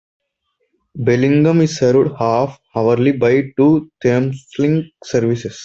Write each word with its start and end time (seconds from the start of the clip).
Bellingham 0.95 1.61
is 1.61 1.77
served 1.77 2.15
half-hourly 2.17 3.11
by 3.11 3.41
to 3.57 3.91
Thameslink 4.03 4.89
services. 5.03 5.59